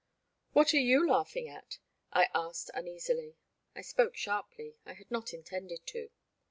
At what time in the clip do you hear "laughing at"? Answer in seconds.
1.07-1.77